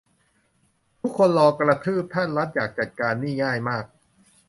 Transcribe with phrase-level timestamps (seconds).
[1.01, 3.85] ทุกคนรอกระทืบ ถ้ารัฐอยากจัดการนี่ง่ายมาก